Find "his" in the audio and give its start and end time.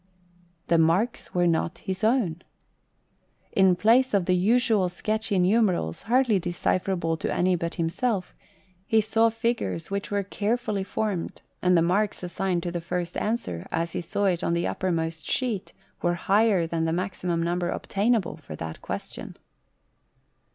1.77-2.03